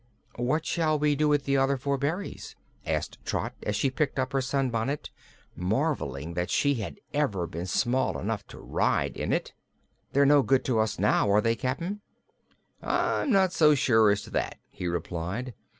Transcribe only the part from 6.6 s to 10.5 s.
had ever been small enough to ride in it. "They're no